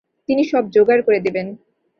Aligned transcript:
তিনি 0.29 0.43
সব 0.43 0.63
যোগাড় 0.75 1.01
করে 1.01 1.19
দেবেন। 1.19 1.47